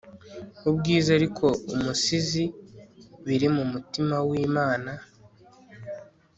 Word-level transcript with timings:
Ubwiza 0.69 1.09
ariko 1.17 1.45
umusizi 1.75 2.43
biri 3.27 3.47
mumutima 3.55 4.15
wImana 4.29 4.91